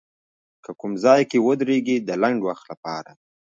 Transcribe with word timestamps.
که 0.63 0.71
کوم 0.79 0.91
ځای 1.03 1.21
کې 1.29 1.37
ودرېږي 1.45 1.97
د 2.07 2.09
لنډ 2.21 2.39
وخت 2.47 2.65
لپاره 2.71 3.11